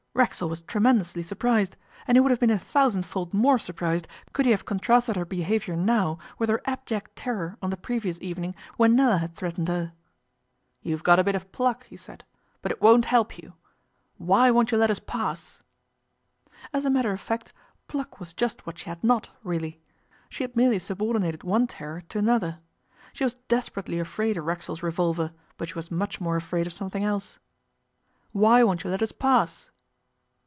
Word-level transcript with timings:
Racksole 0.13 0.49
was 0.49 0.61
tremendously 0.61 1.23
surprised 1.23 1.77
and 2.05 2.15
he 2.15 2.19
would 2.19 2.31
have 2.31 2.39
been 2.39 2.49
a 2.51 2.59
thousandfold 2.59 3.33
more 3.33 3.57
surprised 3.57 4.09
could 4.33 4.45
he 4.45 4.51
have 4.51 4.65
contrasted 4.65 5.15
her 5.15 5.23
behaviour 5.25 5.75
now 5.75 6.19
with 6.37 6.49
her 6.49 6.61
abject 6.65 7.15
terror 7.15 7.57
on 7.61 7.69
the 7.69 7.77
previous 7.77 8.19
evening 8.21 8.53
when 8.75 8.93
Nella 8.95 9.17
had 9.19 9.35
threatened 9.35 9.69
her. 9.69 9.93
'You've 10.81 11.03
got 11.05 11.17
a 11.17 11.23
bit 11.23 11.33
of 11.33 11.51
pluck,' 11.53 11.85
he 11.85 11.95
said, 11.95 12.25
'but 12.61 12.73
it 12.73 12.81
won't 12.81 13.05
help 13.05 13.37
you. 13.37 13.53
Why 14.17 14.51
won't 14.51 14.71
you 14.73 14.77
let 14.77 14.91
us 14.91 14.99
pass?' 14.99 15.63
As 16.73 16.83
a 16.83 16.89
matter 16.91 17.13
of 17.13 17.21
fact, 17.21 17.53
pluck 17.87 18.19
was 18.19 18.33
just 18.33 18.67
what 18.67 18.77
she 18.77 18.89
had 18.89 19.03
not, 19.03 19.29
really; 19.43 19.79
she 20.27 20.43
had 20.43 20.57
merely 20.57 20.77
subordinated 20.77 21.43
one 21.43 21.67
terror 21.67 22.01
to 22.09 22.19
another. 22.19 22.59
She 23.13 23.23
was 23.23 23.35
desperately 23.47 23.97
afraid 23.97 24.35
of 24.35 24.45
Racksole's 24.45 24.83
revolver, 24.83 25.31
but 25.55 25.69
she 25.69 25.73
was 25.75 25.89
much 25.89 26.19
more 26.19 26.35
afraid 26.35 26.67
of 26.67 26.73
something 26.73 27.03
else. 27.03 27.39
'Why 28.33 28.61
won't 28.61 28.83
you 28.83 28.89
let 28.89 29.01
us 29.01 29.13
pass? 29.13 29.69